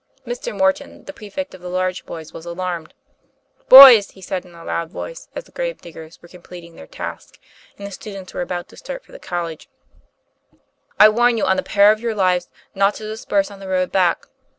[0.25, 0.57] Mr.
[0.57, 2.95] Morton, the prefect of the large boys, was alarmed.
[3.69, 7.37] "Boys, "he said in a loud voice, as the grave diggers were completing their task,
[7.77, 9.69] and the students were about to start for the college,"
[10.99, 14.25] I warn you, on peril of your lives, not to disperse on the road back.